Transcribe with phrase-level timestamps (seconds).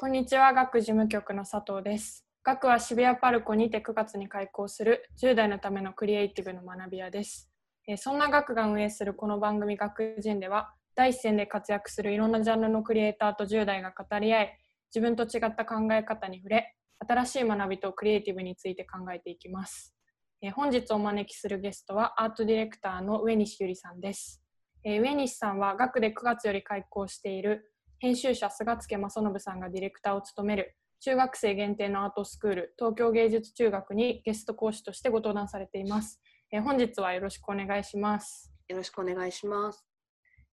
[0.00, 2.24] こんにちは、学事務局の佐藤です。
[2.44, 7.50] 学は渋谷パルコにて9月に開校する10代のためのクリエイティブの学び屋です。
[7.84, 14.58] えそんな学が運営するこの番組学人では、第一線で活躍するいろんなジャンルのクリエイターと10代が語り合い、
[14.94, 19.96] 自分と違った考え方に触れ、新しい学びとクリエイティブについて考えていきます。
[20.42, 24.44] え本日お招きするゲストはアートディレクターの上西ゆりさんです。
[24.84, 36.20] え上西さんは学で9月より開校している編集者菅助正信さんがディレクターを務める中学生限定のアートスクール東京芸術中学にゲスト講師としてご登壇されています。
[36.52, 38.52] えー本日はよろしくお願いします。
[38.68, 39.84] よろしくお願いします。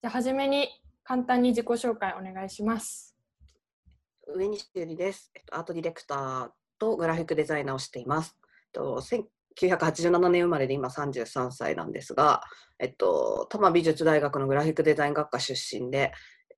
[0.02, 0.70] じゃあ初めに
[1.04, 3.16] 簡単に自己紹介お願いします。
[4.28, 5.32] 上西ゆりです。
[5.36, 6.50] えっと、アートディレクター
[6.80, 8.36] とグラフィックデザイナーをしています。
[8.42, 9.02] えっと、
[9.62, 12.42] 1987年生まれで今33歳なんですが、
[12.80, 16.12] えっと、多摩美術大学のグラフィックデザイン学科出身で、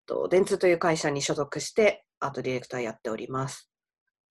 [0.07, 3.69] と、電通という会社に所属してアートディレクターやっております。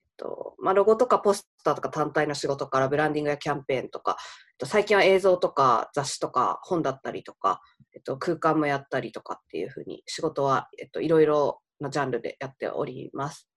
[0.01, 7.61] えっとまあ、ロゴとかポスターとか単体の仕事からブランディングやキャンペーンとか、えっと、最近は映像とか雑誌とか本だったりとか、
[7.95, 13.49] えっと、空間もやったりとかっていうふうに仕事は、えっと、いろいろなジャンルでやっております。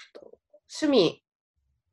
[0.00, 0.38] えっと
[0.82, 1.22] 趣味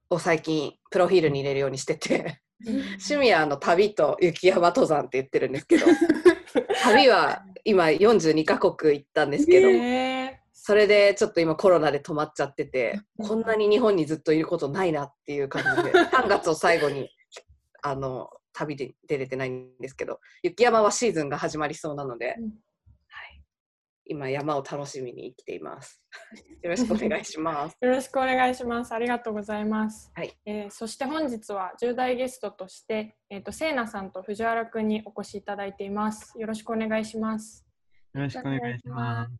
[0.10, 5.86] を最近プロフィールに入れるようにしてて 趣味はあの旅と雪山登山って言ってるんですけど
[6.84, 10.40] 旅は今42カ国行ったんですけど、え。
[10.54, 17.10] それでちょっと今コロナで止まっちゃっててこんなに日本にずっといることないなっていう感じで 3月を最後に
[17.82, 22.36] あの旅で出れてないんですけど雪山はシーズンが始まりそうなので、
[24.12, 26.04] 今山を楽しみに生きています。
[26.62, 27.78] よろしくお願いします。
[27.82, 28.94] ーよろしくお願いします。
[28.94, 30.12] ありがとうございます。
[30.14, 36.38] はいえーそして本日は10代ゲストとして、えっ、と、せいなさんと藤原くんにお越しいただいています。
[36.38, 37.66] よろしくお願いします。
[38.14, 39.32] よろしくお願いします。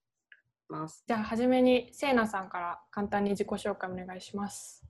[0.70, 4.86] ますじゃあ、はじめにせいなさんから簡単に自己紹介お願いします。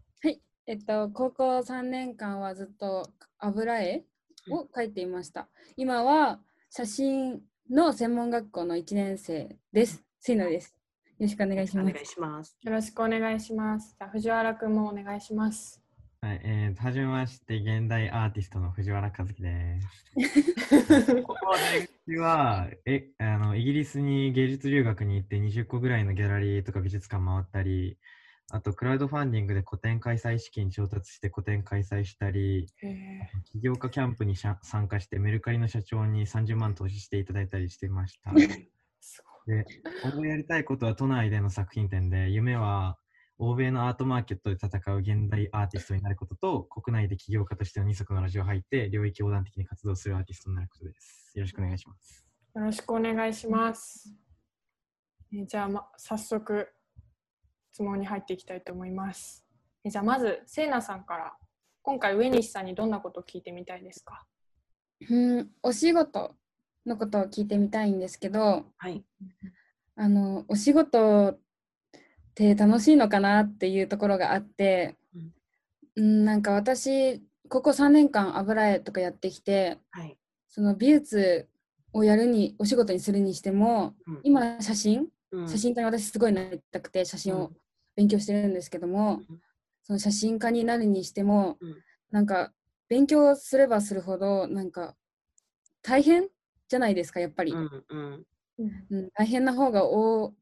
[0.68, 4.06] えっと、高校3年間はずっと油絵
[4.52, 5.50] を描いていました。
[5.76, 6.40] 今は
[6.70, 10.04] 写真の専門学校の1年生です。
[10.20, 10.76] せいなです。
[11.18, 12.06] よろしくお願いしますお願い。
[12.06, 12.58] します。
[12.64, 13.96] よろしくお願いします。
[13.98, 15.82] じゃあ、藤原くんもお願いします。
[16.20, 21.16] はい、えーと、はじめまして、現代アーティストの藤原和樹です。
[21.24, 21.56] ここ
[22.08, 27.98] ではえあのイギリスに芸術留学に行って20個ぐらいのギャラリーとか美術館回ったり、
[28.54, 34.58] あとクラウドファンディングで個展開催資金調達して個展開催したり、え起業家キャンプに参
[34.90, 38.32] 加してメルカリの社長に30万投資していただいたりしてました。
[38.32, 38.68] ー
[39.00, 39.66] すごいで、
[40.04, 42.98] 今後やりたいことは都内での作品展で、夢は
[43.38, 51.32] 欧米のアートマーケットで戦う現代アーティストになることと、国内で起業家としての二足のラジオを入って、領域横断的に活動するアーティストになることです。
[51.36, 52.28] よろしくお願いします。
[52.54, 54.14] よろしくお願いします。
[55.34, 56.68] えーじゃあ、ま、早速
[57.72, 59.46] 質問に入っていきたいと思います。
[59.84, 61.34] えーじゃあまずせいなさんから
[61.82, 64.26] 今回上西さんにどんなことを聞いてみたいですか？
[65.10, 66.36] うん、お仕事
[66.86, 69.04] のことを聞いてみたいんですけど、はい。
[69.96, 71.40] あの、お仕事っ
[72.36, 74.98] て楽しいのかなっていうところがあって、
[75.96, 80.18] うん、なんか私、ここ3年間油絵とかやってきて、はい。
[80.50, 81.48] その美術
[81.94, 85.48] をやるに、お仕事にするにしても、うん、今写真うん。
[85.48, 87.52] 写真家に私すごいなりたくて写真を
[87.96, 89.42] 勉強してるんですけども、うん。
[89.84, 91.84] その写真家になるにしても、うん。
[92.12, 92.52] なんか
[92.90, 94.96] 勉強すればするほどなんか
[95.82, 96.28] 大変
[96.68, 98.26] じゃないですかやっぱり、うんうん。
[98.60, 99.10] うん。
[99.14, 100.34] 大変な方が大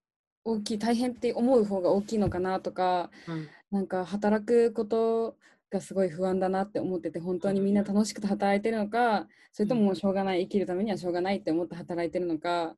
[0.45, 3.47] 大きい大変って思う方が大きいのかなとかうん。
[3.71, 5.38] なんか働くこと
[5.69, 12.75] がすごい不安だなって思ってて本当にみんな楽しくて働いてるのかそれとももうしょうがない生きるためにはしょうがないって思って働いてるのか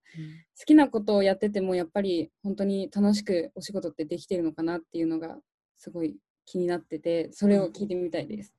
[0.59, 5.38] 好きなことをやっててもやっぱり本当に楽しくお仕事ってできてるのかなっていうのが
[5.78, 8.53] すごい気になっててそれを聞いてみたいです。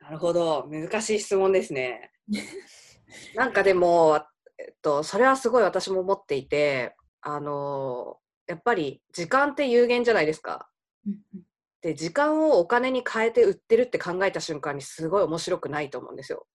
[0.00, 0.66] なるほど。
[0.68, 2.10] 難しい質問ですね。
[3.36, 4.20] なんかでも、
[4.58, 8.18] えっと、それはすごい私も思っていて、あの
[8.48, 10.68] やっぱり時間って有限じゃないですか。
[11.06, 11.42] うん
[11.82, 16.46] で、時間をお金に変えて売ってるって考えた瞬間にすごい面白くないと思うんですよ。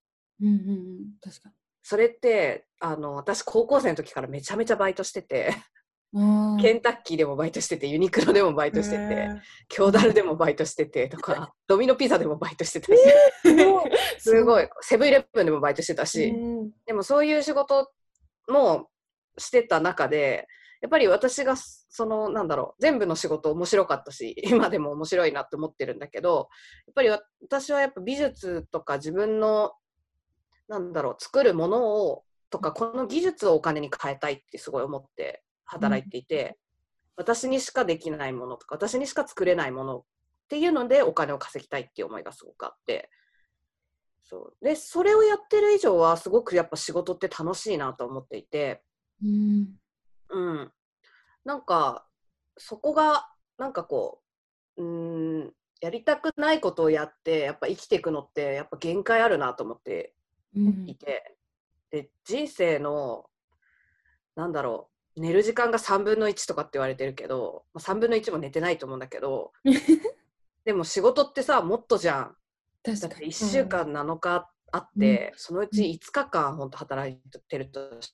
[0.42, 1.52] うんうんうん確か
[1.90, 5.54] それって、あの、私高校生の時からめちゃめちゃバイトしてて、
[6.62, 9.30] ケンタッキーでもバイトしてて、ユニクロでもバイトしてて、え。
[9.70, 13.80] 京ダルでもバイトしててとか、ドミノピザでもバイトしてたし、ー
[14.20, 16.72] すごい、セブンイレブンでもバイトしてたし、うん。
[16.86, 17.90] でもそういう仕事
[18.50, 18.90] も
[19.38, 20.48] してた中で、
[20.82, 26.50] やっぱり私がそのなんだろう全部の仕事面白かったし 今でも面白いなって思ってるんだけど
[26.88, 27.10] やっぱり
[27.42, 29.74] 私はやっぱ美術とか自分の
[30.68, 36.58] なんだろう作るものをとかこの技術をお金に変えたいってすごい思って働いていて、
[37.18, 40.04] 私にしかできないものとか私にしか作れないものっ
[40.48, 43.10] ていうのでお金を稼ぎたいっていう思いがすごくあって
[44.24, 44.66] そう。
[44.66, 48.84] でそれをやってる以上はすごくやっぱ仕事って楽しいなと思っていて、
[49.24, 49.68] うん
[50.30, 50.72] うん、
[51.46, 52.06] なんか
[52.58, 54.22] そこがなんかこ
[54.78, 60.14] ううーんやりたくないことをやってやっぱ生きていくのってやっぱ限界あるなと思って
[60.56, 60.84] うん。
[60.88, 61.36] いて、
[61.92, 63.26] で人生の
[64.36, 69.52] なんだろう寝る時間が3分の1とかって言われてるけどまあ3分の1も寝てないと思うんだけど
[70.66, 72.36] でも仕事ってさもっとじゃん。
[72.84, 73.28] だって確かに。
[73.28, 78.14] 1週間7日あって、そのうち5日間本当働いてるとし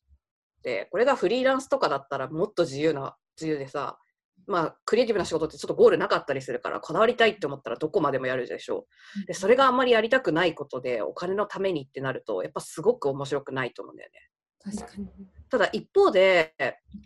[0.64, 4.00] てこれがフリーランスとかだったらもっと自由な自由でさ
[4.48, 8.86] まあクリエイティブな仕事ってちょっとゴールなかったりするからこだわりたいって思ったらどこまでもやるでしょ。
[9.28, 14.20] でそれがあんまりやりたくないことでお金のためにってなるとやっぱすごく面白くないと思うんだよね。
[14.64, 15.08] 確かに。
[15.50, 16.56] ただ一方で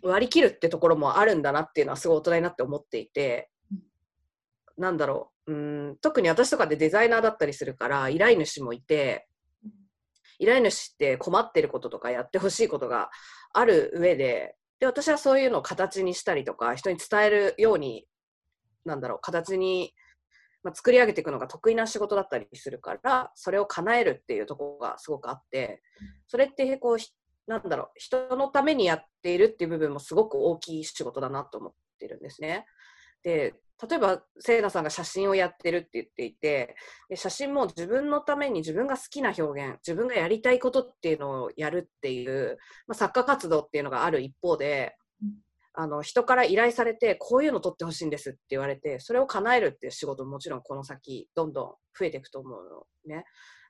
[0.02, 4.82] 割り切るってところもあるんだなっていうのはすごい大人になって思っていてうん。
[4.82, 5.52] なんだろう。
[5.52, 9.28] うーん特に私とかでデザイナーだったりするから依頼主もいて
[10.38, 13.10] 依頼主って困ってることとかやってほしいことが
[13.52, 18.06] ある上でで私はそういうのを形にしたりとか人に伝えるように
[18.84, 19.92] なんだろう形に、
[20.62, 25.82] まあ、作り上げていくのが得意な仕事だったりするからそれを叶えるっていうところがすごくあって
[26.26, 32.66] それってこうなんだろう人のためにやっているっていう部分もすごく大きい仕事だなと思ってるんですね。
[33.22, 33.54] で
[33.86, 36.76] 例えばせいなさんが写真をやってるって言っていて
[37.08, 45.34] で写真も自分のために自分が好きな表現自分がやりたいことっていうのをやるっていう、まあ、作家活動っていうのがある一方でうん。
[45.80, 51.64] あの人から依頼されてこういうの撮ってほしいんですって言われてそれを叶えるっていう仕事ももちろんこの先どんどん
[51.96, 53.24] 増えていくと思うのね。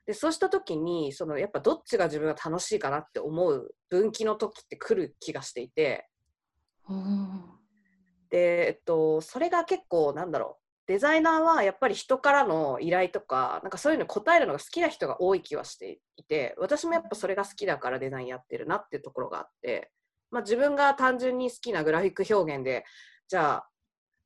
[0.07, 6.09] でそうした時にそのやっぱどっちが自分が楽しいかなって思う分岐の時って来る気がしていて。
[6.87, 7.58] あ
[8.29, 10.63] で、えっと、それが結構なんだろう。
[10.87, 19.91] デザイナーはやっぱり人からの依頼とかなんかそういうのに答えるのが好きな人が多い気はしていて私もやっぱそれが好きだからデザインやってるなっていうところがあって、
[20.31, 22.85] まあ、自分が単純に好きなグラフィック表現で
[23.27, 23.69] じゃあ、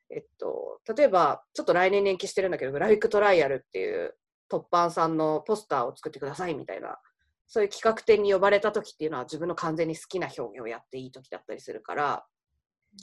[0.09, 4.15] えっと、例えばちょっと来年延期してるんだけどグラフィックトライアルっていう
[4.49, 6.97] 突版さんのポスターを作ってくださいみたいな
[7.45, 12.25] そういう企画展に呼ばれた時っていうのは自分の完全に好きな表現をやっていい時だったりするから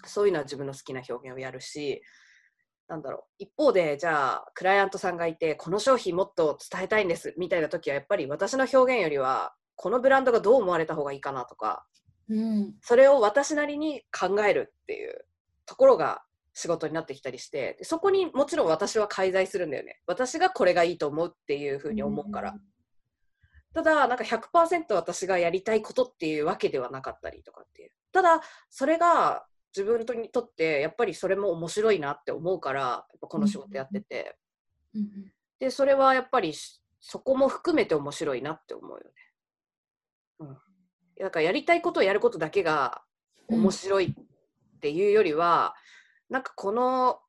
[0.04, 2.02] そういうのは自分の好きな表現をやるし
[2.88, 3.34] なんだろう。
[3.38, 12.74] 一方でじゃあクライアントさんがいてこの商品もっと伝えたいんですみたいな時はやっぱり私の表現よりはこのブランドがどう思われた方がいいかなとかーうん。
[12.82, 15.24] それを私なりに考えるっていう
[15.66, 16.22] ところが
[16.52, 20.00] 仕事になってきたりしてでそこにもちろん私は介在するんだよね。
[20.06, 22.54] 私がこれがいいと思うっていうふうに思うから、
[23.72, 27.92] ただなんか100%私がやりたいことっていうわけではなかったりとかっていう。
[28.12, 34.36] ただそれが自分にとってやっぱりそれも面白いなって思うからこの仕事やってて、
[34.94, 35.08] うん
[35.60, 39.04] でそれはやっぱりしそこも含めて面白いなって思うよね。
[40.38, 40.56] うん、
[41.22, 43.02] だからやりたいことをやることだけが
[43.48, 45.74] うん面白いっていうよりは、
[46.30, 47.20] なんかこの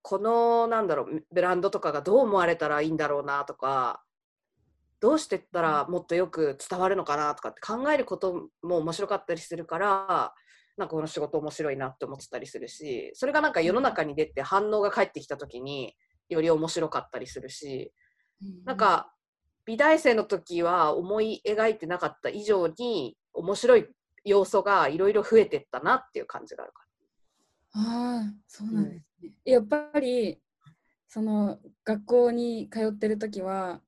[0.00, 4.02] このなんだろうブランドとかがどう思われたらいいんだろうなとか
[5.00, 10.34] どうしてったらもっとよく伝わるのかなとかって考えることも面白かったりするから
[10.76, 15.94] なんかこの仕事面白いなって思ってたりするしそれがなんか世の中に出て反応が返ってきた時に
[16.28, 17.92] より面白かったりするし
[18.42, 18.64] うん。
[18.64, 19.12] なんか
[19.64, 23.86] 美大生の時は思い描いてなかった以上に面白い
[24.24, 26.82] 要素がいろいろ増えてったなっていう感じがあるか
[27.74, 30.38] ああそうなんですね、やっぱり
[31.08, 33.80] その学校に通ってる時は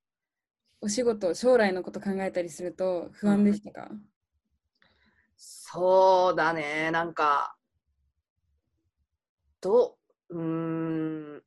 [0.80, 3.90] お仕事将来のこと考えたりすると不安でしたか、ら
[5.75, 6.93] そうだね。
[6.93, 7.57] なんか
[9.61, 9.97] ど
[10.28, 11.43] ううーん。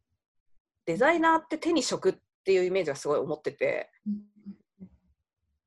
[0.85, 3.89] デザイナーって手に職っていうイメージがすごい思ってて。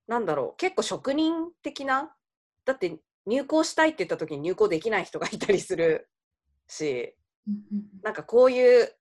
[0.06, 0.56] なんだろう。
[0.58, 2.14] 結構職人的な？
[2.66, 6.10] だって入校したいって言った時に入校できない人がいたりする
[6.68, 7.16] し。
[8.02, 8.92] なんかこういう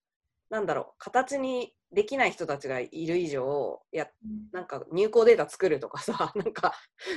[0.50, 0.96] なんだろう。
[1.00, 4.08] 形にできない人たちがいる以上いや
[4.54, 6.32] なんか入校データ作るとかさ。
[6.36, 6.74] なんか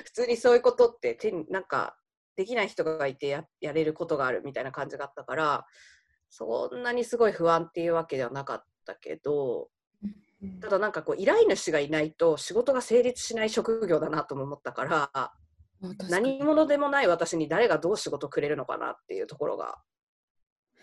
[0.07, 1.97] 普通にそういうことって手になんか
[2.37, 5.67] できない人がいてややれることがあるみたいな感じがあったから
[6.31, 9.69] そんなにすごい不安っていうわけではなかったけど
[10.61, 15.33] ただなんかこう依頼主がいないと仕事が成立しない職業だなとも思ったから
[16.09, 19.79] 何者でもない私に誰がどう仕事くれるのかなっていうところが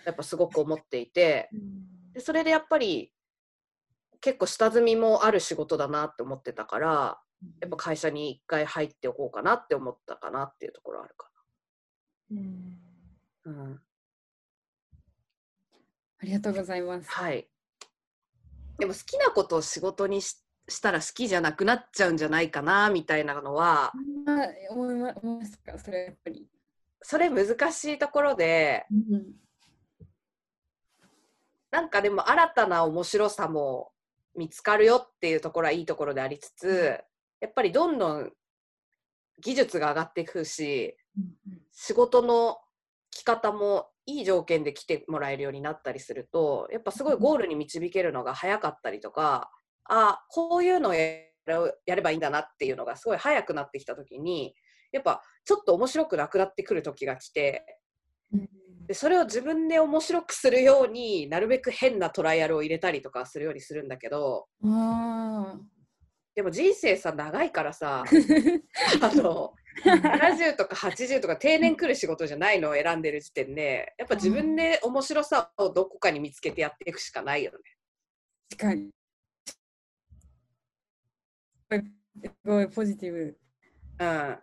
[0.05, 1.49] やっぱすごく思っていて
[2.13, 3.11] でそれでやっぱり
[4.21, 7.19] 結構下積みもある仕事だなって思ってたから
[7.61, 11.28] やっぱ会社に一回入っておこうかなって思ったかなっていうところあるか
[12.31, 12.77] うん
[13.45, 13.51] な。
[13.51, 13.81] うん
[16.21, 17.09] ありがとうございます。
[17.09, 17.47] はい。
[18.77, 23.93] でも好きなことを仕事にししたら好きじゃなくなっちゃうんじゃないかなみたいなのはあ
[24.69, 25.79] 思いま思いますか？
[25.79, 26.47] それやっぱり。
[27.01, 29.25] それ難しいところでうん
[31.71, 33.91] なんかでも新たな面白さも
[34.35, 36.99] 見つかるよっていうところはいいところでありつつ
[37.39, 38.31] やっぱりどんどん
[39.41, 40.95] 技術が上がっていくし
[41.71, 42.57] 仕事の
[43.11, 49.51] 来方もいい条件で来てもらえるようになったりするとやっぱすごいゴールに導けるのが早かったりとか
[49.85, 51.21] あこういうのをや
[51.95, 54.53] ればいいんだなっていうのがすごい早くなってきた時に
[54.91, 57.65] やっぱちょっと面白くなくなってくる時が来て
[58.33, 58.49] うん
[58.89, 65.59] でそれを自分で面白くするようになるべく変なトライアルを入れたりとかするようにするんだけどあ
[66.39, 68.61] でも人生さ長いからさー
[69.03, 69.53] あの
[69.83, 77.57] 70とか80とか定年来る仕事じゃないのを選んでる時点でやっぱ自分で面白さをどこかに見つけてやっていくしかないよね。
[78.51, 78.89] 確かに。
[82.23, 83.37] すごいポジティブ。
[83.99, 84.39] うん、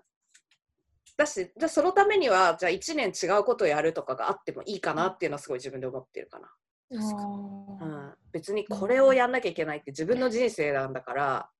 [1.16, 6.52] だしじゃあそのためにはじゃあ1年違うことをやるとかがあってもいいかなっていうのはすごい自分で思ってるかな。
[6.92, 11.50] あうーん、別にこれをやんなきゃいけないって自分の人生なんだから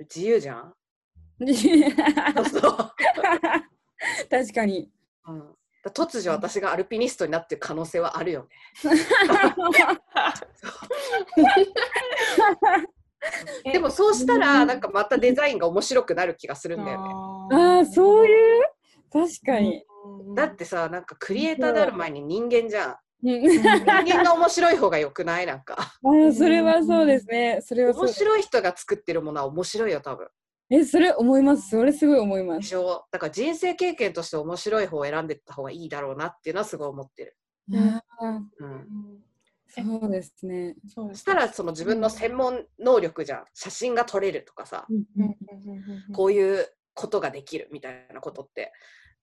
[0.00, 0.74] 自由じゃん？
[4.30, 4.90] 確かに。
[5.26, 5.38] うん、
[5.84, 8.48] だ突如私がアルピニストになってる可能性はあるよね。
[13.64, 17.08] え でもそうしたらなんかまたデザインが面白くなる気がするんだよね。
[17.56, 18.62] ああ、そういう？
[19.12, 19.84] 確かに。
[20.34, 22.96] だってさなんかクリエイターである前に人間じゃん。
[23.22, 25.46] うん人間が面白い方がよくない？
[25.46, 25.76] なんか。
[25.78, 27.60] あーそれはそうですね。
[27.62, 30.28] それは面白い人が作ってるものは面白いよ多分。
[30.70, 31.70] え、それ思います？
[31.70, 32.56] それすごい思いま。
[32.58, 33.06] ですしょ？
[33.10, 37.36] だから人生経験として面白い方を選んでいった方がいいだろうなっていうのはすごい思ってる。
[37.70, 38.02] うん、
[39.68, 40.76] そうですね。
[40.86, 45.30] そしたらその自分の専門能力じゃん写真が撮れるとかさうんうんうん
[46.08, 48.72] うんこういうことができるみたいなことって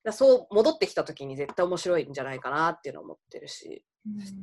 [0.06, 3.84] だそう戻ってきた時に絶対面白いんじゃないかなっていうのを思ってるし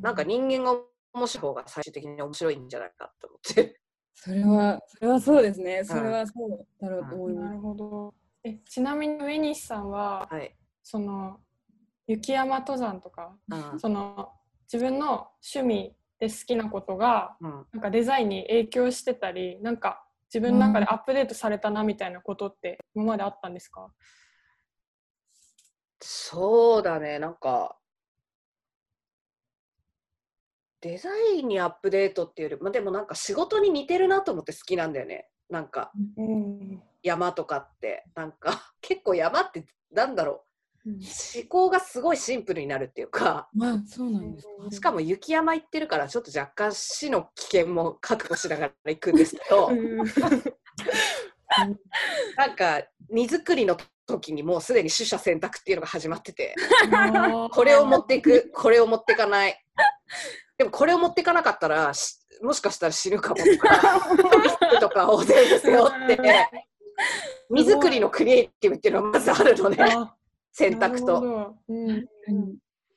[0.00, 0.78] なんか人間が
[1.14, 3.62] 面白い方が最終的に面白いんじゃないかって思って。
[3.62, 3.80] る。
[4.14, 5.84] それは、それはそうですね。
[5.84, 7.46] それはそうだろうと思います。
[7.46, 8.14] なるほど。
[8.44, 10.56] えちなみに上西さんははい。
[10.82, 11.38] その
[12.06, 13.78] 雪山登山とかうん。
[13.78, 14.30] その
[14.72, 23.88] 自分の趣味で好きなことがうん、なんかデザインに影響してたりなんか自分の中でアップデートされたなみたいなことって今まであったんですか、
[26.02, 27.18] そうだね。
[27.18, 27.76] なんか
[30.82, 35.28] デザインにアップデートっていうより、まあ、でもなんか仕事に似てるなと思って好きなんだよね。
[35.48, 36.82] なんかうん。
[37.02, 38.04] 山とかって。
[38.14, 40.44] なんか 結構山ってなんだろ
[40.84, 40.90] う。
[40.90, 40.98] 思
[41.48, 43.48] 考がすごいシンプルになるっていうか。
[43.52, 44.48] まあ、そうなんです。
[44.48, 44.70] か。
[44.72, 49.70] しかも雪山行ってるからちょっと若干死の危険も覚悟しながら行くんですけど。
[52.36, 56.54] なんか荷造りの時にもうすでに取捨選択っていうのが始まってて。
[57.52, 58.50] これを持っていく。
[58.54, 59.64] これを持っていかない。
[60.58, 63.48] でもこれを持っていかなかったらしもしかしたら死ぬかもとか
[64.42, 66.18] リスクとかを全部背負って。
[67.50, 69.76] 荷造りのクリエイティブっていうのがまずあるのね。
[69.80, 70.14] あ
[70.52, 71.56] 選択と。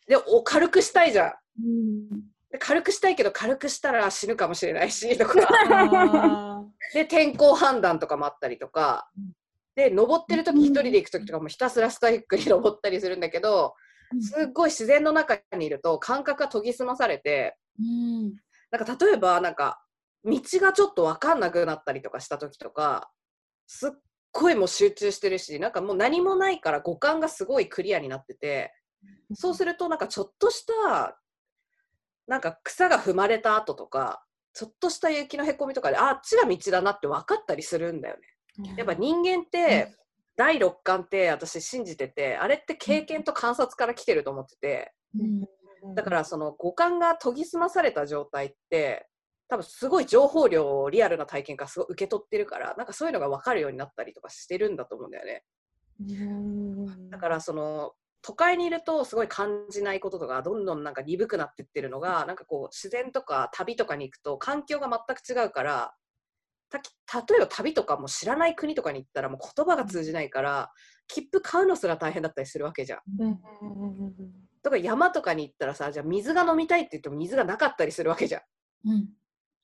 [0.07, 1.33] でお軽くしたいじゃん。
[1.59, 2.09] うん。
[2.51, 5.39] で軽くしたいけど軽くしたら死ぬかもしれないしとか。
[5.71, 9.09] あで天候判断とかもあったりとか
[9.75, 13.75] で登ってる時一人で行く時とかもひたすらスタイックに登ったりするんだけど
[14.21, 18.33] すっごい自然の中にいると感覚が研ぎ澄まされてうん。
[18.71, 19.81] なんか例えばなんか
[20.23, 23.11] 道がちょっと分かんなくなったりとかした時とか
[23.67, 23.91] すっ
[24.31, 28.73] ごいもう集中してるしなんかもう何もないから五感がすごいクリアになってて
[29.33, 31.19] そうするとなんかちょっとした
[32.27, 38.21] なんか草が踏まれた跡とかちょっとした雪のへこみとかでああっちが道だなって分かったりするんだよね。
[38.77, 39.93] やっぱ人間って
[40.37, 44.93] 第六感って私信じててあれって経験と観察から来てると思ってて
[45.95, 49.07] だからその五感が研ぎ澄まされた状態って
[49.47, 55.43] 多分すごい情報量をリアルな体験からすごい受け取ってるからなんかそういうのが分かるようになったりとかしてるんだと思うんだよね。
[57.09, 65.93] だからその都会にいるとすごい感じないこととかどんどんなんか鈍くなってってるのがなんかこう自然とか旅とかに行くと環境が全く違うから
[66.79, 70.71] た例えば旅とかも知らない国とかに行ったらもう言葉が通じないから
[71.07, 72.99] 切符買うのすら大変だったりするわけじゃん。
[74.63, 78.89] とか山とかに行ったらさじゃあ水が飲みたいって言っても水がなかったりするわけじゃん。
[78.89, 79.09] うん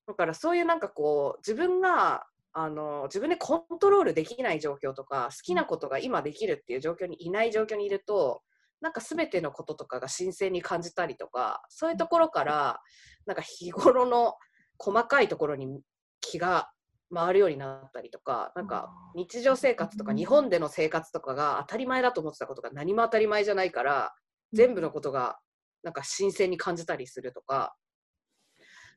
[0.07, 8.41] だからそういうなんかこう自分があの自分でコントロールできない状況とか好きなことが今できるっていう状況にいない状況にいると
[8.81, 12.81] なんか全てのこととかが新鮮に感じたりとかそういうところから
[13.25, 14.33] なんか日頃の
[14.77, 15.79] 細かいところに
[16.19, 16.69] 気が
[17.13, 24.13] 回るようになったりとかなんか日常生活とか日本での生活とかが当たり前だと思ってたことが何も当たり前じゃないから
[24.53, 25.37] 全部のことが
[25.83, 27.75] なんか新鮮に感じたりするとか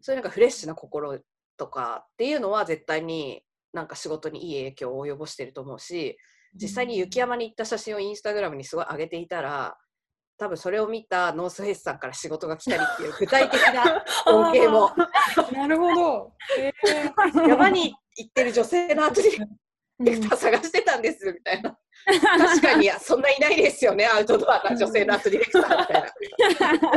[0.00, 1.18] そういうなんかフレッシュな心
[1.56, 3.42] とかっていうのは絶対に
[3.72, 6.16] なんか仕事にいい影響を及ぼしてると思うし
[6.54, 9.76] 実際に雪山に行った写真をインスタグラムにすごい上げていたら
[10.36, 14.90] 多分それを見たノースフェイスさんから仕事が来たりっていう具体的な 光景も。
[15.52, 16.32] なるほど。
[16.58, 16.72] え
[17.48, 18.00] 山に行っ
[18.32, 19.30] てる女性の後に
[20.00, 21.76] レクター探してたんですみたいな。
[22.38, 26.90] 確かにそんないないですよねアウトドアな女性のアートディレクターみたいな。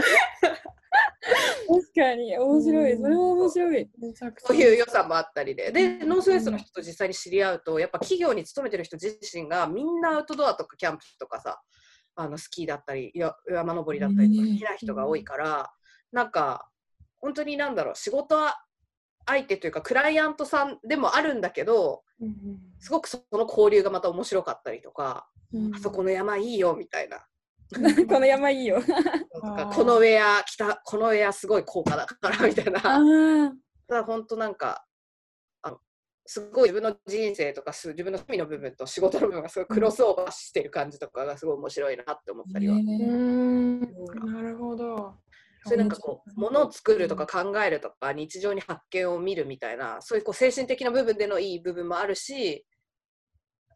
[1.68, 2.98] 確かに面白い。
[2.98, 3.90] それは面白い。
[4.38, 5.72] そういう良さもあったりで。
[5.72, 11.62] でノースフェイスの人と実際に知り合うとやっぱ企業に勤めてる人自身がみんなアウトドアとかキャンプとかさ
[12.16, 15.72] あのスキーだったりや山登りだったりとか好きな人が多いから
[16.12, 16.68] なんか
[17.20, 18.38] 本当になんだろう仕事
[19.28, 22.02] 相手というかクライアントさんでもあるんだけど
[22.80, 25.28] すごくその交流がまた面白かったりとか、
[25.76, 27.26] あそこの山いいよみたいな。
[28.08, 28.82] この山いいよ。
[29.74, 32.72] このウェア着たこのウェアすごい高価だからみたいな。
[32.72, 33.54] だか
[33.88, 34.86] ら本当なんか
[35.62, 35.80] あの
[36.26, 42.76] すごい自分の人生とか自分の趣味の部分と仕事の部分がすごいクロスオーバーしてる感じとかがすごい面白いなって思ったりは。
[42.82, 45.14] なるほど。
[45.68, 52.66] それなんかこう物を作るとか考えるとか日常に発見を見るみたいなそういうこう精神的な部分でのいい部分もあるし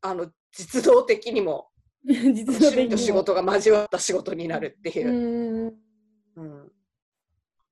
[0.02, 1.70] あの実動的にも
[2.08, 2.42] 趣
[2.82, 5.74] 味と仕事が交わった仕事になるっていう。
[6.36, 6.72] うん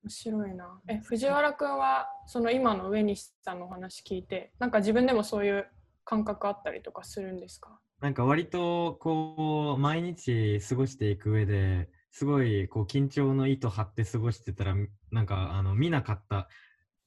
[0.02, 0.80] 面白いな。
[0.88, 5.66] え藤原君はその今の上西さんのお話聞いてなんか自分でもそういう
[6.04, 14.74] 感覚あったりとかするんですかなんか割とこう毎日過ごしていく上ですごいこう緊張の糸張って過ごしてたら
[15.10, 16.48] なんかあの見なかった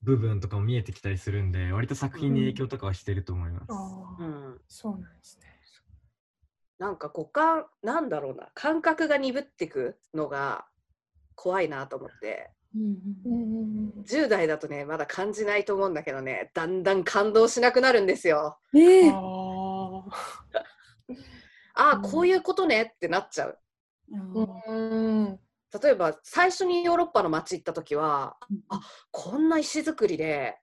[0.02, 3.72] 部分とかも見えてきたりするんで割と作品に影響とかはしてると思います。
[3.72, 5.54] うん、うん、そうなんですね。
[6.80, 10.66] なんか五感なんだろうな感覚が鈍っていくのが
[11.36, 12.52] 怖いなと思って。
[12.76, 18.58] 10代だとねまだ感じないと思うんだけどねだんだん感動しなくなるんですよ。
[18.74, 19.14] えー、
[21.76, 23.60] ああこういうことねってなっちゃう。
[24.14, 25.40] うん。
[25.82, 30.58] 例えば最初にヨーロッパの街行った時は、うん、あこんな石造りで、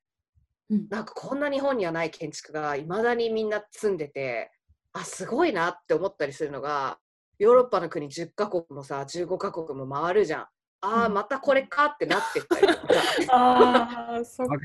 [0.70, 4.52] うん、なんかこんな日本にはない建築がいまだにみんな住んでて
[4.92, 6.98] あすごいなって思ったりするのが
[7.38, 10.46] ヨーロッパの国10カ国もさ15カ国も回るじゃん。
[10.82, 12.94] ああ、またこれかってなってったりとか。
[13.28, 14.56] ああ、そっか。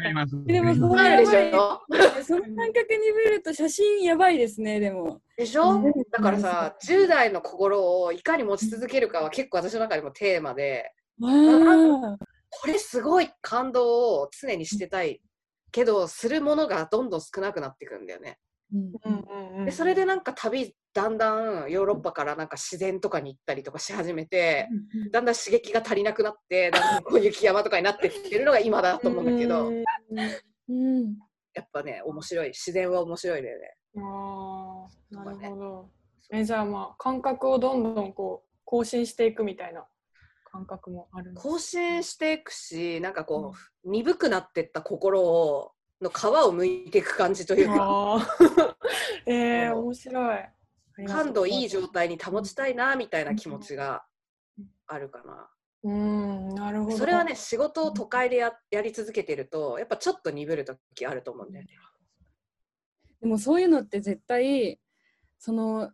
[0.45, 1.81] でもそれでしょ？
[2.23, 5.21] その感覚に見ると写真やばいですね、でも。
[5.37, 5.83] でしょ？
[6.11, 15.21] だからさ、10代の心をいかに持ち続けるかは結構私の中でもテーマで、これすごい感動を常にしてたい
[15.71, 18.37] けど、するものがどんどん少なくなっていくんだよね。
[19.65, 24.69] でそれでなんか旅だんだんヨーロッパからなんか自然とかに行ったりとかし始めて、
[25.11, 29.71] だんだん刺激が足りなくなってだん雪山とかになってきてるのが今だと思うんだけど、
[31.53, 32.47] やっぱね面白い。
[32.49, 33.75] 自然は面白いだよね。
[33.97, 35.89] あなるほど。
[36.31, 39.85] えじゃあまあ感覚をどんどんこう更新していくみたいな
[40.51, 45.71] 感覚もある更新していくしなんかこう、うん、鈍くなってった心を
[46.05, 48.25] の皮を剥いていく感じというか。
[49.25, 50.45] えー、面白い。
[51.07, 54.05] 感度いい状態に保ちたいなみたいな気持ちが
[54.87, 55.49] あるかな。
[55.83, 61.53] うんなるほどそれはね仕事を都会でややり続けてるとやっぱちょっと鈍る時あると思うん。
[61.53, 61.71] だよね。
[63.21, 64.79] でもそういうのって絶対
[65.37, 65.91] その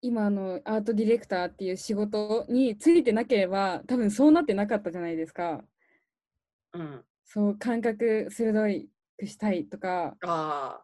[0.00, 5.64] 今のアートディレクターっていう仕事についてなければ多分そうなってなかったじゃないですか。
[6.72, 10.16] うん、そう感覚鋭いくしたいとか。
[10.22, 10.80] あ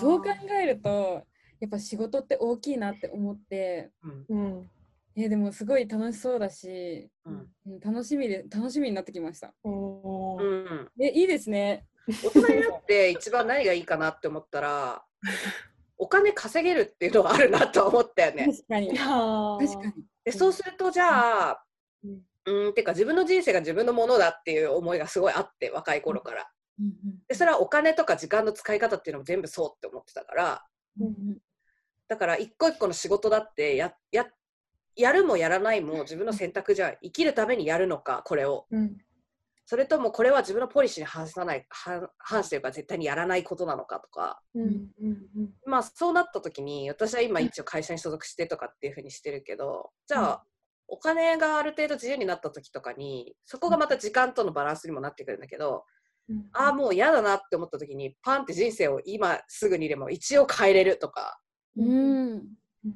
[0.00, 1.22] そう考えると
[1.60, 3.90] やっぱ仕事って大きいなって思って、
[4.28, 4.70] うん、
[5.16, 9.54] えでもすごい楽しそうだし、うん、楽しみで楽しみになってきました。
[9.62, 11.86] おうん、えいいですね。
[12.06, 15.02] 大人になって一番何がいいかなって思ったら
[15.96, 18.46] お金稼げるっていうのはあるなと思ったよね。
[18.46, 18.88] 確かに。
[18.88, 20.04] 確かに。
[20.24, 21.64] でそうするとじゃあ、
[22.46, 26.50] うん、うんてか自分の人生が自分のものだっていう思いがすごいあって若い頃から。
[27.28, 30.64] でそれはお金とか時間の使い方っていうのも全部そうって思ってたから、
[32.08, 34.26] だから一個一個の仕事だってやや
[34.96, 38.96] やるもやらないも自分の選択じゃ生きるためにやるのかこれを、うん、
[39.66, 41.66] それともこれは自分のポリシーに反さない
[42.18, 44.70] 反してるから絶対にやらないことなのかとか、うんうん
[45.36, 50.44] うん、まあそうなった時に私は今一応会社に所属してとかっていうふうにしてるけどじゃあ
[50.86, 55.80] お金がある程度自由になった時とかにそこがまた時間とのバランスにもなってくるんだけど、うん
[56.52, 61.38] ああもう嫌だなって思った時にパンって人生を今すぐにでも一応変えれるとか。
[61.76, 62.94] うんうん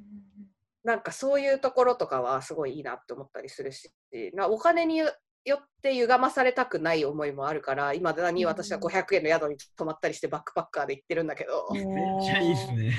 [0.84, 3.90] なんかそういうところとかはすごいいいなって思ったりするし
[4.32, 11.84] なお金によって歪まされたくない思いもあるから今だに私は500円の宿に泊まったりしてバックパッカーで行ってるんだけど、めっ
[12.24, 12.92] ちゃいいですね。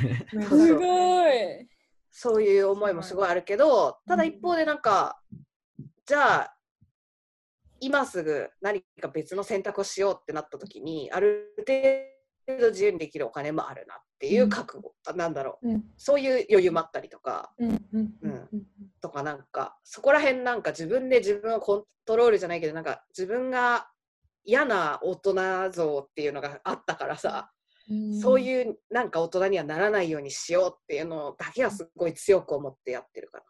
[0.47, 1.67] すごい。
[2.11, 5.19] そういう思いもすごいあるけどただ一方でなんか
[6.05, 6.55] じゃあ
[7.79, 11.53] 今すぐ何か別の選択をしようってなった時にある
[12.47, 15.69] 程度自由にできるお金もあるなっていう覚悟、あなんだろう。
[15.69, 15.83] うん。
[15.97, 17.53] そういう余裕もあったりとか。
[17.57, 18.65] うんうんうんうん
[19.01, 23.87] とかなんかそこら辺なんか自分で自分をコントロールじゃないけどなんか自分が
[24.43, 27.49] 嫌な大人像っていうのがあったからさ、
[28.21, 33.43] そうういうなんか大人にはならないようにしようっていうのだけはすごい強く思ってやってるから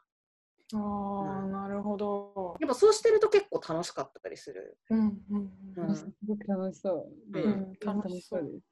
[0.79, 2.48] ああなるほど。
[2.59, 7.43] でもそうしてると結構楽しかったりするうんうんうんうんすごく楽しそうで。
[7.43, 8.63] うん楽しそうです。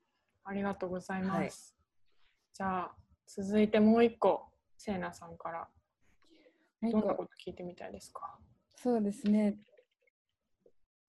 [0.43, 1.37] ありがとうございます。
[1.37, 1.51] はい
[2.53, 2.95] じゃあ
[3.27, 4.47] 続いてもう一個
[4.77, 5.69] せいなさんから
[6.81, 8.39] どんなこと聞いてみたいですか？
[8.75, 9.57] そうですね。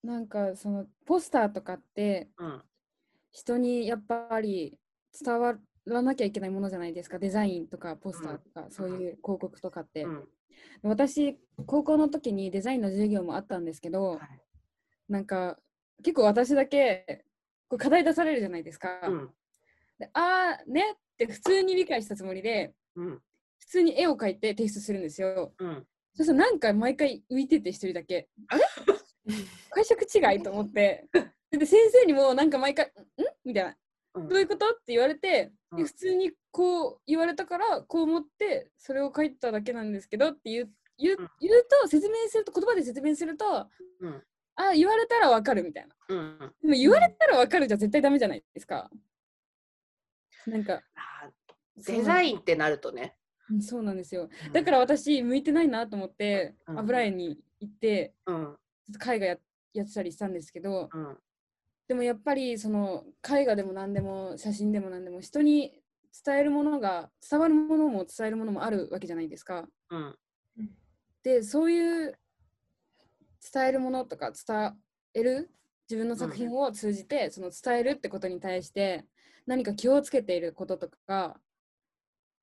[0.03, 2.61] なんかそのポスターとかってうん
[3.31, 4.77] 人にやっぱり
[5.23, 7.19] 伝わらなきゃいけないものじゃないですか。
[7.19, 10.05] デザインとかポスターとか、そういう広告とかって。
[10.83, 14.19] うん私高校の時にデザインの授業もあったんですけど、はい
[15.09, 15.57] なんか
[16.03, 17.25] 結構私だけ
[17.67, 18.89] こう課題出されるじゃないですか。
[19.07, 19.29] うん
[19.97, 23.19] であーねって普通に理解したつもりでうん
[23.59, 25.53] 普通に絵を描いて提出するんですよ。
[25.57, 28.29] うんそしたらなんか毎回浮いてて一人だけ。
[28.47, 28.63] あれ
[29.71, 31.05] 解釈違いと思って。
[31.51, 32.85] で先生にもなんか毎回
[33.17, 33.77] 「ん?」みたいな
[34.15, 34.65] うんどういうこと？
[34.69, 41.29] って言われて、うんで普通にこう言われたからこう思ってそれを書いただけなんですけどって言う言ううん。
[41.39, 43.67] 言うと説明すると言葉で説明すると
[44.01, 44.23] うん
[44.55, 45.95] あ言われたらわかるみたいな。
[46.09, 48.89] うんでも言われたらわかるじゃ絶対ダメじゃないですか。
[50.47, 50.81] なんか
[51.85, 53.15] デザインってなるとね。
[53.51, 54.29] うんそうなんですよ。
[54.53, 56.79] だから私向いてないなと思ってうん。
[56.79, 59.37] 油絵に行って絵画や
[59.73, 61.17] やってたりしたんですけどうん
[61.89, 65.81] でもやっぱりその絵画でも何でも写真でも何でも人に
[66.23, 69.67] 伝えるものが伝わるものも伝えるものもあるわけじゃないですか。
[69.89, 70.15] うん
[71.23, 72.17] でそういう
[73.53, 74.77] 伝えるものとか伝
[75.15, 75.51] える
[75.89, 79.05] 自分の作品を通じて、その伝えるってことに対して
[79.45, 81.41] 何か気をつけていることとか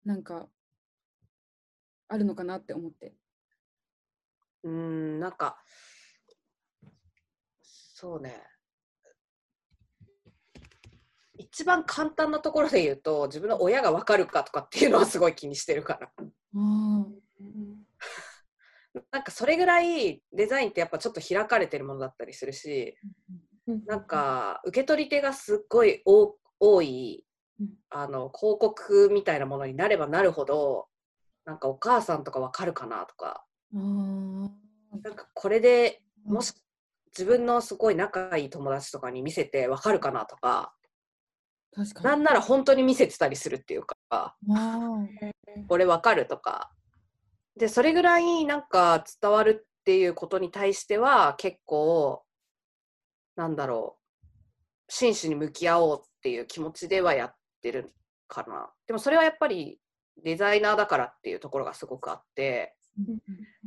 [0.05, 0.49] なんか
[2.09, 3.15] あるのかなって思って。
[4.65, 5.63] うんなんか
[7.63, 8.43] そうね
[11.39, 16.11] 一番簡単なところで言うと自分の親が分かるかとかっていうのはすごい気にしてるから。
[19.11, 22.97] なんかそれぐらいデザインってやっぱちょっと開かれてるものだったりするし
[23.85, 27.27] なんか受け取り手がすっごい多多い
[27.61, 27.69] うん。
[27.91, 30.87] あの広告みたいなものになればなるほど
[31.45, 33.45] なんかお母さんとか分かるかなとか。
[33.75, 34.49] あー
[35.03, 36.55] なんかこれでもし
[37.17, 40.75] 自分のすごい仲いい友達とかに見せて分かるかなとか
[41.75, 42.05] 確かに。
[42.07, 44.35] なんなら本当に見せてたりするっていうかあ。
[44.49, 45.07] ー
[45.69, 46.71] これ分かるとか。
[47.57, 52.23] でそれぐらいなんか伝わるっていうことに対しては結構
[53.35, 54.27] なんだろう
[54.89, 57.95] 真摯に向き合おうっていう気持ちではやってる
[58.29, 58.71] かな。
[58.87, 59.81] でもそれはやっぱり
[60.23, 62.75] デザイナーだからっていうところがすごくあって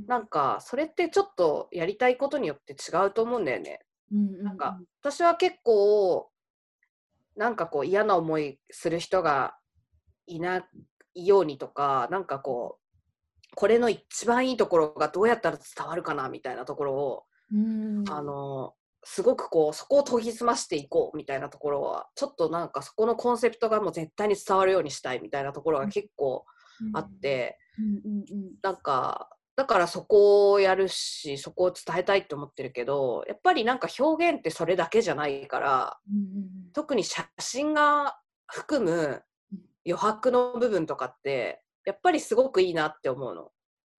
[0.07, 3.79] なんかそれってちょっとやりたいことによって違うと思うんだよね。
[4.11, 6.29] なんか私は結構
[7.39, 9.55] なんかこう嫌な思いする人が
[10.27, 10.65] いな
[11.15, 18.03] いようにとかなんかこうこれの一番いいところがどうやったら伝わるかなみたいなところを、うん。
[18.09, 18.73] あの
[19.05, 26.43] すごくこうそこを研ぎ澄ましていこうみたいなところはちょっとなんかそこのコンセプトがもう絶対に伝わるようにしたいみたいなところが結構
[26.93, 27.85] あって、うん。
[27.85, 28.01] うん。
[28.29, 28.51] うん。
[28.61, 38.17] なんかだからそこをやるしそこを伝えたいって思ってるけどやっぱりなんか表現ってそれだけじゃないからうん特に写真が
[38.47, 39.21] 含む
[39.85, 43.51] 余白の部分とかってやっぱりすごくいいなって思うの。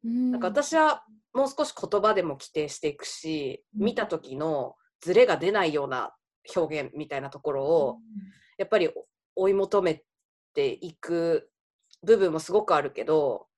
[0.05, 0.31] うん。
[0.31, 3.85] なんか私はもう少し言葉でも規定していくしうん。
[3.85, 6.15] 見た時のズレが出ないような
[6.57, 7.99] 表現みたいなところを
[8.57, 8.89] やっぱり
[9.37, 10.03] 追い求め
[10.55, 11.51] ていく
[12.03, 13.50] 部分もすごくあるけど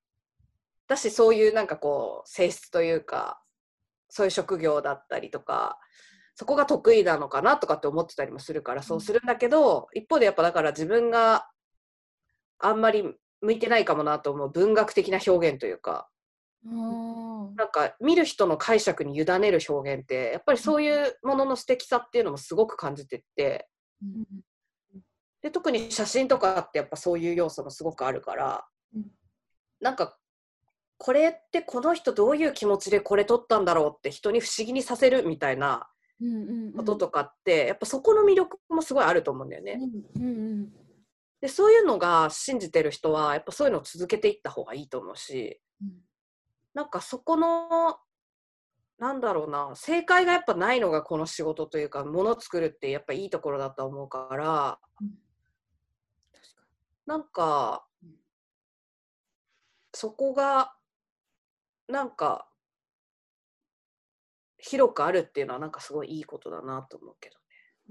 [0.87, 3.41] だしそういうなんかこう性質というか
[4.09, 5.77] そういう職業だったりとか
[6.35, 11.47] そこが得意なのかなとかって思ってたりもするからそうするんだけど一方でやっぱだから自分が
[12.59, 13.03] あんまり
[13.41, 16.07] 向いてないかもなと思う文学的な表現というか
[16.65, 23.67] なんか見る人の解釈に委ねる表現ってやっぱりそういうものの素敵さっていうのもすごく感じてて
[24.01, 24.25] うん。
[25.41, 28.65] で特に写真とかってやっぱそういう要素もすごくあるから、
[28.95, 29.05] うん。
[29.81, 30.17] なんか
[30.97, 35.89] これってこの人どういう気持ちでこれ撮ったんだろうって人に不思議にさせるみたいな
[36.21, 36.73] うんうんうん。
[36.73, 39.79] こととかって、やっぱそこの魅力もすごいあると思うんだよね。
[40.15, 40.73] うんうん
[41.41, 45.91] でそういうのが信じてる人はやっぱそういうのを続けていった方がいいと思うしうん。
[46.73, 47.97] なんかそこの
[48.97, 55.09] なんだろうな正解がやっぱないのがこの仕事というかもの作るってやっぱいいところだと思うからうん。
[56.31, 56.61] 確か
[57.07, 58.11] なんかうん。
[59.93, 60.73] そこが
[61.93, 62.49] なんか
[64.57, 67.35] 広くあるっていうのはなんかすごいいいことだなと思うけど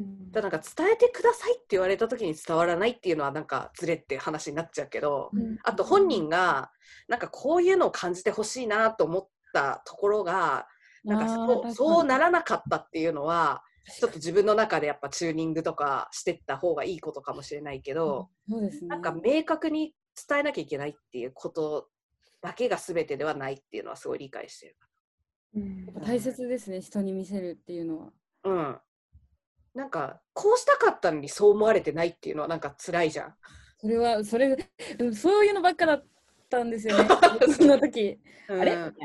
[0.01, 0.33] うん。
[0.33, 5.59] ただなんか伝えてくださいって言われた時に伝わらないっていうのはなんかずれって話になっちゃうけど、うん。
[5.63, 6.73] あと本人が
[7.09, 10.67] なんかこういうのを感じてほしいなと思ったところが
[11.05, 18.89] なんかそうならなかったっていうのはちょっと自分の中でやっぱチューニングとかしてった方がいいことかもしれないけど、そうですね。
[18.89, 19.95] なんか明確に
[20.29, 21.89] 伝えなきゃいけないっていうこと
[22.43, 24.77] だけが全てではないっていうのはすごい理解してる。
[25.55, 28.13] うん大切ですね、人に見せるっていうのは。
[28.45, 28.81] うん。
[29.75, 33.35] なんかこうしたかったのにそう思われてないっていうのはなんか辛いじゃん。
[33.79, 34.57] それは、それ、
[35.15, 36.07] そういうのばっかだっ
[36.49, 37.09] たんですよね、
[37.57, 38.21] その時。
[38.49, 38.97] あれ、うん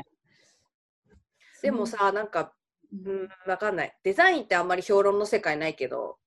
[1.62, 2.54] でもさなんか
[2.92, 3.98] う、うんん、わかんない。
[4.02, 6.18] デザインってあんまり評論の世界ないけど、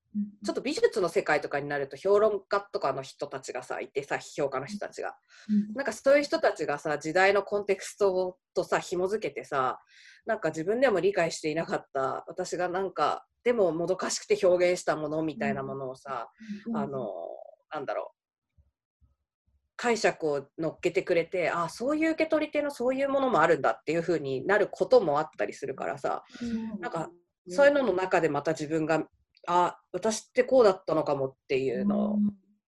[0.43, 5.15] ちょっと美術の世界とかになると評論家とかの人たちがさいてさ批評家の人たちが。
[5.49, 5.73] うん。
[5.73, 9.79] なんかそういう人たちがさ時代のコンテクストとさ紐づけてさ
[10.25, 16.29] なんか自分でも理解していなかった私がなんかでももどかしくて表現したものみたいなものをさ、
[16.67, 16.77] うん。
[16.77, 17.09] あの
[17.73, 18.17] なんだろう。
[19.77, 26.23] 解釈を乗っけてくれてあそういう受け取り手のそういうものもあるんだっていう風になることもあったりするからさ。
[26.79, 27.09] なんか
[27.47, 29.07] そういうのの中でまた自分が
[29.47, 32.13] あ私ってこうだったのかもっていうの。
[32.13, 32.19] を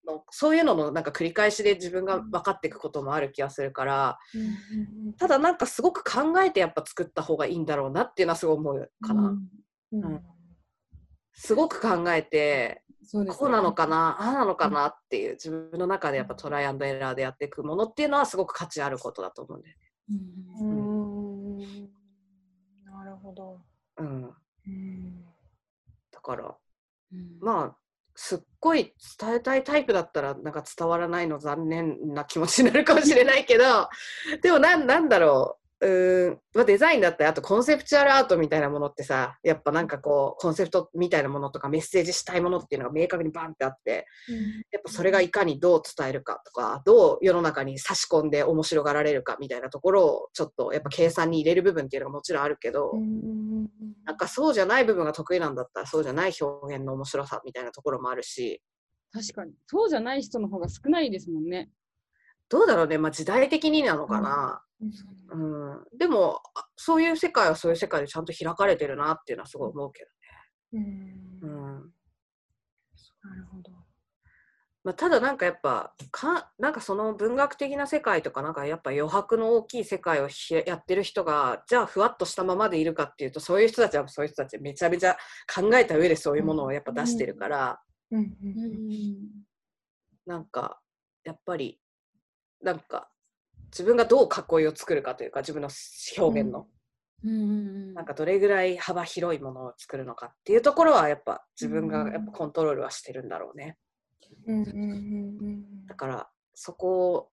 [0.05, 4.19] のそういうののなんか繰り返しで自分が分かっていくこともある気がするから。
[5.17, 9.29] ただなんかすごく考えてやっぱ作った方がいいんだろうなっていうのはすごい思うかな、
[9.93, 10.03] うん。
[10.03, 10.21] うん。
[11.33, 13.25] すごく考えてね。
[13.25, 19.77] こうなのかなああなのかなっていう自分の中でやっぱトライアンドエラーでやっていくものっていうのはすごく価値あることだと思うんだよ
[20.09, 21.89] うんうん
[22.85, 23.53] なるほど。
[23.53, 23.59] ね、
[23.97, 24.35] うん、
[24.67, 25.25] うん。
[26.11, 26.53] だからうん
[27.39, 27.77] まあ
[28.15, 33.89] すっごい伝えたいタイプだったらなんか伝わらないの残念な気持ちになるかもしれないけど
[34.41, 35.62] でもなんなんだろう。
[35.83, 44.07] うん、まあ、デザインだったりあとコンセプチュアルアートみたいなものってさやっぱなんかこうコンセプトみたいなものとかメッセージしたいものっていうのが明確にバンってあって
[44.71, 53.67] やっぱそれがいかにどう伝えるかとかどう世の中に差し込んで面白がられるかみたいなところをちょっとやっぱ計算に入れる部分っていうのがもちろんあるけど、うん。
[54.05, 58.61] なんかそうじゃない部分が得意なんだったらそうじゃない表現の面白さみたいなところもあるし。
[59.11, 59.51] 確かに。
[59.67, 61.69] そうじゃない人の方が少ないですもんね。
[62.49, 64.72] どうだろうね、まあ、時代的になのかな、うん
[65.97, 70.07] でもあそういう世界はそういう世界でちゃんと開かれてるなっていうのはすごい思うけ
[70.73, 71.39] うん。
[71.39, 71.93] ど、うん。
[73.23, 73.71] なるほど。
[74.83, 85.15] まあ、ただなんかやっぱかなんかその文学的な世界とかなんかやっぱ余白の大きい世界をひやってる人がじゃあふわっとしたままでいるかっていうとそういう人たちはそういう人たちめちゃめちゃ
[85.53, 87.79] 考えた上でそういうものをやっぱ出してるから、
[88.11, 88.19] うん。
[88.19, 89.45] うん。
[90.25, 90.81] なんか
[91.23, 91.79] やっぱり
[92.61, 93.09] なんか
[93.73, 95.69] 自分がどう囲いを作るかというか自分の
[96.17, 103.77] 表現の、うんうんなんかどれぐらい幅広いものを作るのかっていうところはやっぱ自分がやっぱコントロールはしてるんだろうね。
[104.45, 107.29] うんうんうんだからそこを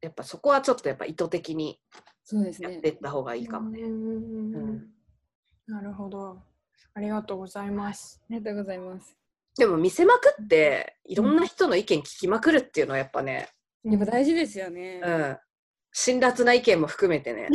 [0.00, 1.80] やっぱそこはちょっとやっぱ意図的に
[2.22, 2.92] そうですねやってい。
[2.92, 3.80] った方がいいかもね。
[3.80, 4.94] うんうんうんうん
[5.66, 6.38] なるほど。
[6.94, 8.22] ありがとうございます。
[8.30, 9.16] ありがとうございます。
[9.56, 13.48] でも見せまくっていろんな人の意見聞きまくるっていうのはやっぱね、
[13.84, 15.00] やっぱ大事ですよね。
[15.04, 15.38] うん、
[15.92, 17.48] 辛辣な意見も含めてね、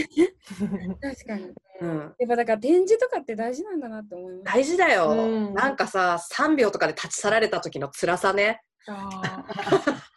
[1.01, 1.53] 確かに。
[1.81, 4.43] うん、やっぱだから展示とかって大事なんだなって思います。
[4.55, 5.53] 大事だよ、うん。
[5.53, 8.61] なんかさ3秒とかで立ち去られた時の辛さね。
[8.87, 9.45] あ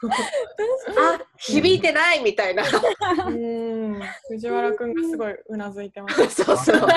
[0.00, 2.62] あ響いてないみたいな。
[2.62, 4.00] ーうん。
[4.28, 6.28] 藤原くんがすごいうなずいてます。
[6.44, 6.88] そうそう。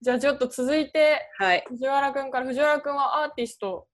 [0.00, 1.64] じゃあちょっと続いてはい。
[1.68, 3.86] 藤原くんから藤原くんはアーティスト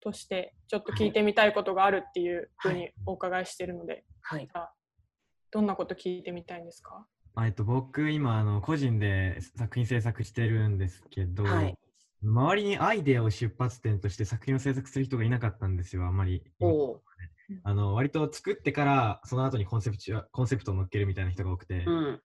[0.00, 4.48] としてちょっと聞いてみたいことがあるっていうふうにお伺いしてるので、はい。
[5.50, 7.06] どんなこと聞いてみたいんですか？
[7.36, 11.78] あえっと、僕、今、あの個人で作品制作してるんですけど、はい。
[12.22, 16.42] 周りにアイデアを出発点として作品を制作する人がいなかったんですよ、あんまり。
[17.62, 22.20] あの割と作ってからその後にコンセプトコンセプトを乗っけるみたいな人が多くて、うん。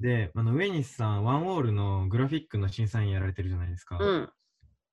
[0.00, 4.28] であの上西さんワンウォールのグラフィックの審査員やられてるじゃないですか、うん。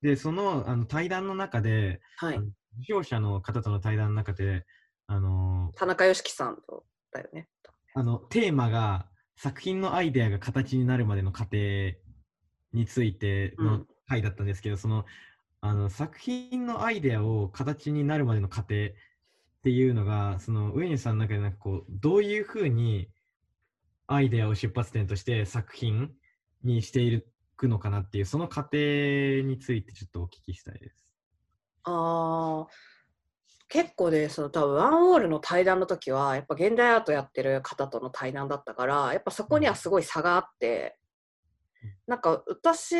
[0.03, 2.39] でそのあの対談の中ではい
[2.79, 4.65] 受賞者の方との対談の中で
[5.07, 7.47] あの田中良樹さんとだよね。
[7.95, 11.57] あのテーマが作品のアイデアが形になるまでの過程
[12.73, 15.05] についてのうん回だったんですけど、その
[15.62, 18.89] あの作品のアイデアを形になるまでの過程っ
[19.63, 23.07] ていうのがその上西さんの中でなんかこうどういうふうに
[24.07, 26.12] アイデアを出発点として作品
[26.63, 27.23] にしてい
[27.55, 28.77] くのかなっていうその過程
[29.47, 31.02] についてちょっとお聞きしたいです。
[31.85, 32.67] ああ、
[33.67, 40.97] 結構ね、その多分ワンウォールの対談の時は、やっぱ現代アートやってる方との対談だったから、やっぱそこにはすごい差があって、
[42.07, 42.95] なんか私、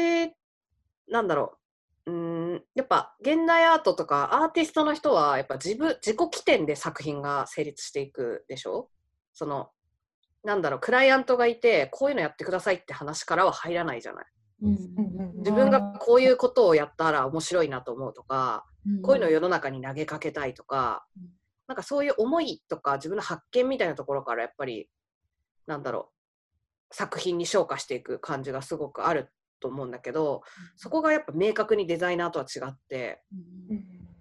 [1.08, 1.58] なんだろ
[2.06, 8.90] う、うーん、やっぱ現代アートとかアーティストの人は、やっぱ自分、自己起点で作品が成立していくでしょ？
[9.34, 9.70] その、
[10.44, 14.26] なんだろう、クライアントがいて、こういうのやってくださいって話からは入らないじゃない。
[14.64, 19.02] うん自分がこういうことをやったら面白いなと思うとか、うん。
[19.02, 21.30] こういうのを世の中に投げかけたいとか、うん。
[21.68, 24.90] なんかそういう思いとか自分の発見みたいなところからやっぱり
[25.66, 26.12] なんだろ
[26.92, 30.42] う作品に昇華していく感じがすごくあると思うんだけど
[30.76, 33.22] そこがやっぱ明確にデザイナーとは違って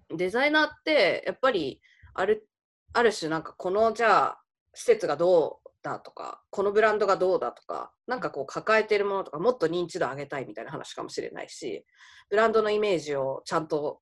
[0.09, 0.17] うん。
[0.17, 1.81] デザイナーってやっぱり
[2.13, 2.47] ある
[2.93, 4.41] ある種なんかこのじゃあ
[4.73, 11.85] 施設がどうだとかこのブランドがどうだとかなんかこう抱えてるものとかもっと認知度上げたいみたいな話かもしれないし
[12.29, 13.99] ブランドのイメージをちゃんと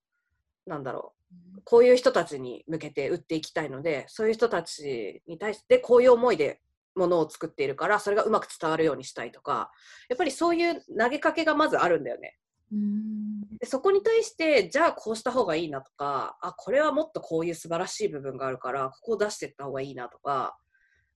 [0.67, 1.13] なんだろ
[1.56, 6.62] うこういう人たちに向けて売っていきたいのでそういう人たちに対してこういう思いで
[6.96, 9.72] ものを作っているからそれがうまく伝わるようにしたいとか
[10.10, 12.38] やっぱりそういう投げかけがまずあるんだよね。
[12.72, 20.58] うんでそこに対してじゃあこうした方がいいなとかあこれはもっとこういう素晴らしい部分があるからここを出していった方がいいなとか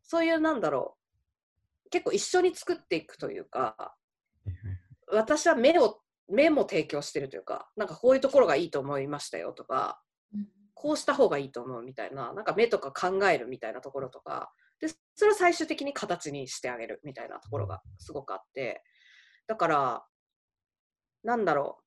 [0.05, 0.97] そういうなんだろ
[1.85, 1.89] う。
[1.89, 3.95] 結構一緒に作っていくというか
[5.07, 10.01] 私は目を目も提供してるというかなんかこういうところがいいと思いましたよとか
[10.73, 18.83] こうした方がいいと思うみたいななんか目とか考えるみたいなところとかでそれを最終的に形にしてあげるみたいなところがすごくあって
[19.47, 20.05] だから
[21.23, 21.79] なんだろ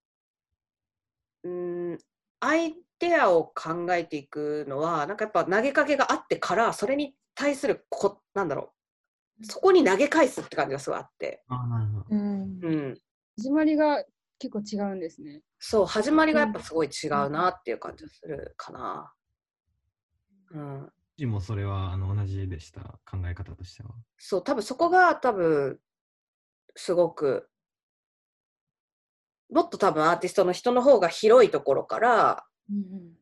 [1.45, 1.49] う。
[1.49, 1.99] うーん
[2.41, 8.73] アイデアを考えていくのはなんかやっぱ投げかけがあってからそれに対するこなんだろ
[9.41, 9.47] う。
[9.47, 12.07] そこに投げ返すって感じがすごいあって、あなるほど。
[12.11, 12.59] うん。
[12.61, 13.01] うん、
[13.39, 14.05] 始まりが
[14.41, 15.43] 結構違うんですね。
[15.61, 19.13] そう始まりがやっぱすごい違うなっていう感じがするかな。
[20.51, 20.83] うん。
[20.83, 23.91] うちもそれはあの同じでした、考え方としては。
[24.19, 25.79] そう、多分そこが多分、
[26.75, 27.49] すごく、
[29.49, 33.15] もっと多分アーティストの人の方が広いところから、うん。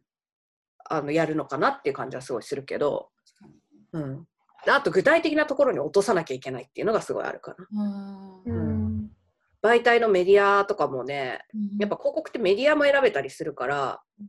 [0.89, 3.11] あの、やるのかなっていう感じはすごいするけど、
[3.99, 4.27] うん。
[4.65, 7.67] であと具体的なところに落とさなきゃいけないっていうのがすごいあるかな。
[8.47, 9.11] うん
[9.63, 14.29] 媒体のメディアとかもね、うんやっぱ広告ってメディアも選べたりするからうん、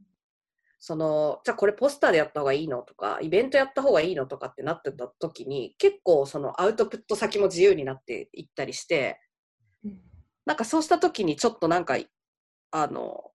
[0.80, 9.20] その、じゃあこれポスターでやった方がいいのとか、イベントやった方がいいのとかってなってた時に、結構そのアウトプット先も自由になっていったりして、
[9.84, 9.98] うん
[10.46, 11.98] なんかそうした時にちょっとなんか、
[12.72, 13.32] あの、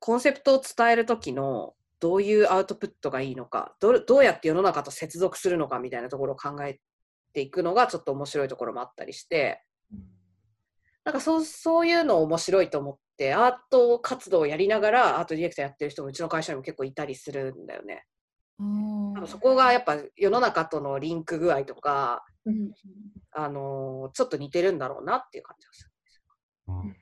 [0.00, 6.80] コンセプトを伝える時のどういうアウトプットがいいのかどう、どうやって世の中と接続するのかみたいなところを考え
[7.32, 9.62] ていくのがちょっと面白いところもあったりして、
[11.04, 18.04] なんかそうそういうの面白いと思って、アート活動をやりながらアートディレクターやってる人もうちの会社にも結構いたりするんだよね。
[19.26, 22.72] そこがやっぱ世の中とのリンク具合とか、うん
[23.32, 25.90] あのーちょっと似てるんだろうなっていう感じがする。
[26.68, 26.96] あん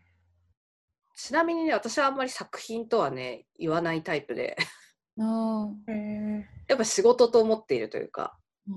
[1.17, 4.57] ちなみにね、私はあんまり作品とはね、言わないタイプで、
[5.19, 5.69] あ
[6.69, 8.73] やっぱ仕事と思っているというか、ー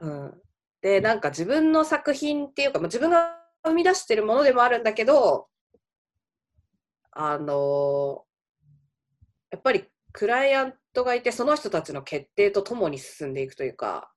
[0.00, 0.14] うん。
[0.24, 0.42] うん。
[0.82, 5.48] で、なんか自分の作品っていうか、まあ、自分が生み出してるものでもあるんだけど、
[7.12, 8.28] あのー
[9.50, 14.12] やっぱりクライアントがいて、その人たちの決定とともに進んでいくというか、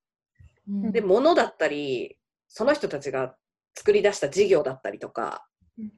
[0.67, 0.91] うん。
[0.91, 2.17] で、物だったり、
[2.49, 3.37] その人たちが
[3.75, 5.50] 作り出した事業だったりとかうん、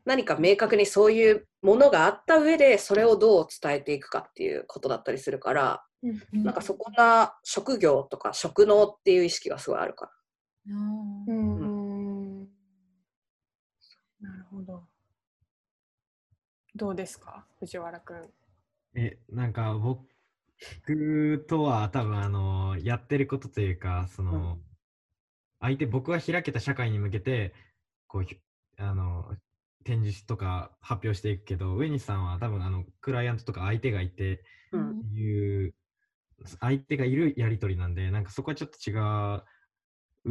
[0.06, 6.08] 何か明確にそういうものがあった上で、それをどう伝えていくかっていうことだったりするから、う
[6.38, 6.44] ん。
[6.44, 10.12] なんかそこが職業とか職能っていう意識がすごいあるから。
[10.12, 11.32] あー。
[11.32, 12.48] うん。
[14.22, 14.84] なるほど。
[16.76, 17.46] どうですか？
[17.60, 18.30] 藤原くん。
[18.96, 24.60] え、なんか僕とは多分あの、やってることというか、その、
[25.60, 27.54] 相手、僕は開けた社会に向けて、
[28.08, 28.38] こうひ、
[28.78, 29.36] あの、
[29.84, 35.02] 展示とか発表していくけど、上西さんは多分あの、クライアントとか相手がいて、うん。
[35.14, 35.74] いう
[36.60, 38.94] 相手がいるやりとりなんで、なんかそこはちょっと違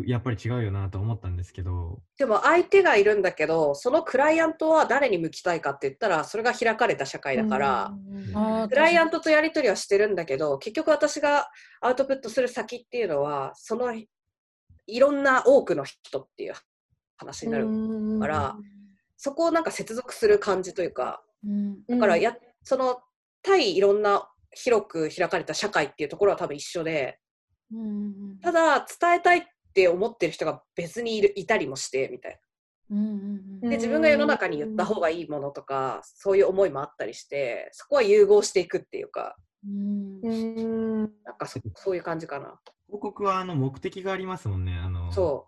[0.05, 7.87] う、やっぱり違うよなと思ったんですけど、でも相手がいるんだけど、そのクライアントは誰に向きたいかって言ったら、それが開かれた社会だから、
[8.35, 11.49] あークライアントとやり取りはしてるんだけど、結局私が
[11.81, 14.09] アウトプットする先っていうのは、そのい
[14.99, 16.55] ろんな多くの人っていう
[17.17, 17.67] 話になる。
[18.21, 18.57] から
[19.25, 21.87] そこをなんか接続する感じというか、うん。
[21.87, 22.99] だからや、その
[23.41, 27.21] 対いろんな広く開かれた社会っていうところは多分一緒で、
[27.73, 29.43] うんただ伝えたいっ
[29.75, 32.41] て思ってる人が別にいるいたりもしてみたい
[32.91, 33.71] うんうんな。
[33.71, 40.21] で、自分が世の中に言った方がいいものとか、そういう思いもあったりして、そこは融合していくっていうか、うん。
[40.25, 41.01] うん。
[41.23, 42.59] なんかそそういう感じかな。
[42.89, 44.77] 広告はあの目的がありますもんね。
[44.77, 45.47] あのそ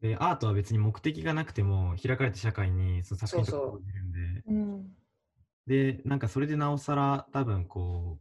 [0.00, 3.80] でアートは別に目的がなくても開かれた社会にその作品とかそうそう。
[3.80, 4.96] 生じるんで、うん。
[5.66, 8.18] で、なんかそれでなおさら多分こ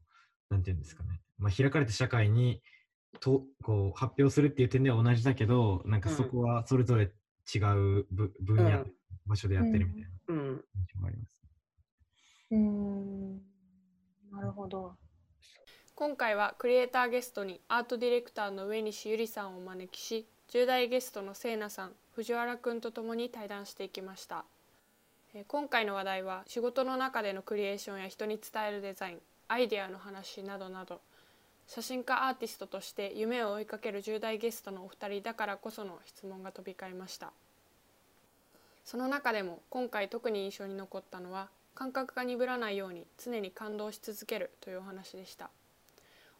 [0.49, 2.61] う、なんていうんですかね、まあ、開かれた社会に
[3.21, 7.11] とこう発表するっていう点では同じだけど、なんかそこはそれぞれ
[7.53, 8.93] 違うぶ分野、うん。
[9.25, 10.33] 場所でやってるみたいなう。
[10.33, 10.65] うん。
[10.75, 11.41] 印象があります。
[12.51, 13.37] うん。
[14.31, 14.95] なるほど。
[15.95, 24.45] 今回はクリエイターゲストにアートディレクターの上西ゆりさんをお招きし10代ゲストのせいなさん藤原くんとともに対談していきました。
[25.47, 31.01] 今回の話題は仕事の中でのクリエーションや人に伝えるデザインアイデアの話などなど
[31.67, 37.31] 写真家アーティストとして夢を追いかける10代ゲストのお二人だからこその質問が飛び交いました。
[38.85, 45.51] その中でも今回特に印象に残ったのは感覚が鈍らないように常に感動し続けるというお話でした。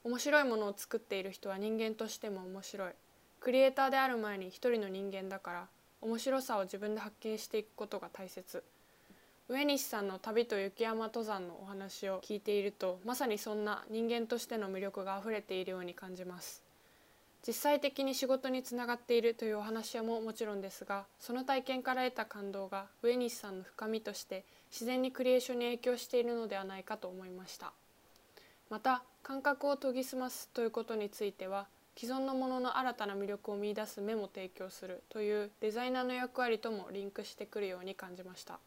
[0.03, 2.91] 面白いものを作っている人は人間としても面白い。
[3.39, 5.67] クリエイターである前に一人の人間だから
[6.01, 8.63] 面白さを自分で発見していくことが大切。
[9.47, 16.61] 上西さんの旅と雪山登山のお話を聞いているとまさにそんな人間としての魅力があふれているように感じます。
[17.47, 27.71] 実際的に仕事につながっているというお話ももちろんですがその体験から得た感動が上西さんの深みとして自然にクリエーションに影響しているのではないかと思いました。
[28.69, 31.65] また感覚を研ぎ澄ますということについては
[31.99, 38.57] 既存のものの新たな魅力を見出す目も提供するというデザイナーの役割ともリンクしてくるように感じました。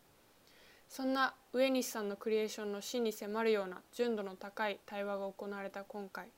[0.86, 6.28] そんな上西さんのクリエーションの真に迫るような純度の高い対話が行われた今回。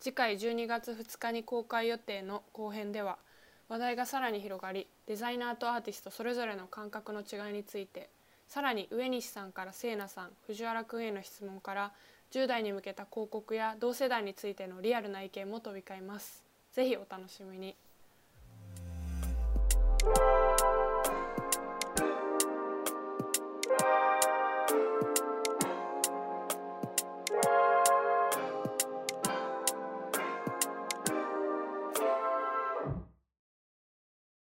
[0.00, 3.16] 次回12月2日に公開予定の後編では
[3.68, 8.10] 話題がさらに広がりデザイナーとアーティストそれぞれの感覚の違いについて
[8.48, 11.92] さらに上西さんからせいなさん藤原くんへの質問から
[12.34, 16.42] 10代に向けた広告や同世代についてのリアルな意見も飛び交います。
[16.72, 17.76] ぜひお楽しみに。